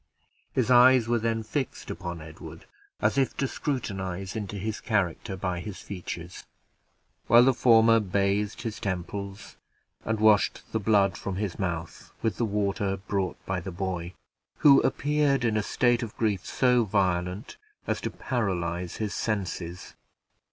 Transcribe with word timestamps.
His 0.53 0.71
eyes 0.71 1.07
were 1.07 1.19
then 1.19 1.43
fixed 1.43 1.91
upon 1.91 2.21
Edward 2.21 2.65
as 3.01 3.19
if 3.19 3.37
to 3.37 3.47
scrutinize 3.47 4.35
into 4.35 4.55
his 4.57 4.79
character 4.81 5.37
by 5.37 5.59
his 5.59 5.77
features, 5.77 6.43
while 7.27 7.43
the 7.43 7.53
former 7.53 7.99
bathed 7.99 8.63
his 8.63 8.79
temples 8.79 9.57
and 10.03 10.19
washed 10.19 10.63
the 10.71 10.79
blood 10.79 11.17
from 11.19 11.35
his 11.35 11.59
mouth 11.59 12.11
with 12.23 12.37
the 12.37 12.45
water 12.45 12.97
brought 12.97 13.37
by 13.45 13.59
the 13.59 13.69
boy, 13.71 14.15
who 14.65 14.81
appeared 14.81 15.45
in 15.45 15.55
a 15.55 15.61
state 15.61 16.01
of 16.01 16.17
grief 16.17 16.47
so 16.47 16.83
violent 16.83 17.57
as 17.85 18.01
to 18.01 18.09
paralyze 18.09 18.95
his 18.95 19.13
senses. 19.13 19.93